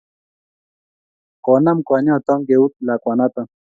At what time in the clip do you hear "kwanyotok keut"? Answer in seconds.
1.87-2.73